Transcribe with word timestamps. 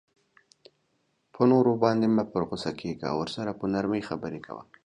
په 1.33 1.41
نورو 1.51 1.71
باندی 1.83 2.07
مه 2.15 2.23
په 2.31 2.37
غصه 2.47 2.71
کیږه 2.79 3.05
او 3.11 3.17
ورسره 3.21 3.51
په 3.59 3.65
نرمۍ 3.73 4.01
خبری 4.09 4.39
کوه 4.47 4.63